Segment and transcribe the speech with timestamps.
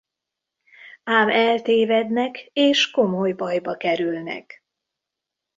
[1.03, 4.63] Ám eltévednek és komoly bajba kerülnek.